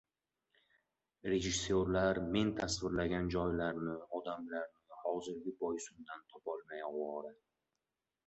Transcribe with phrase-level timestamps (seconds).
[1.31, 7.33] Rejissyorlar men tasvirlagan joylarni, odamlarni hozirgi Boysundan topolmay ovora.